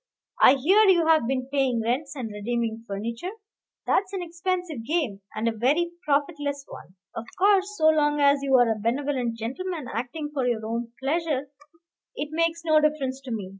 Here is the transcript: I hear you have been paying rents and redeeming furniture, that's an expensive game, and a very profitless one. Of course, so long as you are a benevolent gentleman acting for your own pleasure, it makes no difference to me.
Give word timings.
I 0.41 0.55
hear 0.55 0.85
you 0.89 1.05
have 1.05 1.27
been 1.27 1.47
paying 1.51 1.79
rents 1.79 2.15
and 2.15 2.31
redeeming 2.31 2.83
furniture, 2.87 3.33
that's 3.85 4.11
an 4.13 4.23
expensive 4.23 4.83
game, 4.83 5.21
and 5.35 5.47
a 5.47 5.51
very 5.51 5.91
profitless 6.05 6.65
one. 6.67 6.95
Of 7.15 7.25
course, 7.37 7.77
so 7.77 7.89
long 7.89 8.19
as 8.19 8.41
you 8.41 8.55
are 8.55 8.71
a 8.71 8.79
benevolent 8.81 9.37
gentleman 9.37 9.85
acting 9.93 10.31
for 10.33 10.47
your 10.47 10.65
own 10.65 10.91
pleasure, 10.99 11.51
it 12.15 12.29
makes 12.31 12.63
no 12.65 12.81
difference 12.81 13.21
to 13.25 13.31
me. 13.31 13.49